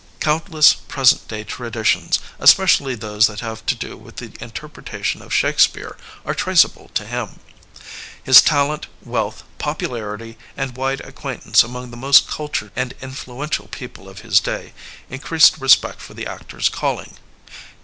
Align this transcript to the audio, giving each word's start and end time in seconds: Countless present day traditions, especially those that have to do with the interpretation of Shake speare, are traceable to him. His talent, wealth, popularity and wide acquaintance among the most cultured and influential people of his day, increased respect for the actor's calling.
Countless 0.19 0.73
present 0.73 1.27
day 1.27 1.43
traditions, 1.43 2.17
especially 2.39 2.95
those 2.95 3.27
that 3.27 3.41
have 3.41 3.63
to 3.67 3.75
do 3.75 3.95
with 3.95 4.15
the 4.15 4.31
interpretation 4.43 5.21
of 5.21 5.31
Shake 5.31 5.59
speare, 5.59 5.95
are 6.25 6.33
traceable 6.33 6.89
to 6.95 7.05
him. 7.05 7.39
His 8.23 8.41
talent, 8.41 8.87
wealth, 9.03 9.43
popularity 9.59 10.39
and 10.57 10.75
wide 10.75 11.01
acquaintance 11.01 11.61
among 11.63 11.91
the 11.91 11.97
most 11.97 12.27
cultured 12.27 12.71
and 12.75 12.95
influential 12.99 13.67
people 13.67 14.09
of 14.09 14.21
his 14.21 14.39
day, 14.39 14.73
increased 15.11 15.59
respect 15.59 16.01
for 16.01 16.15
the 16.15 16.25
actor's 16.25 16.67
calling. 16.67 17.17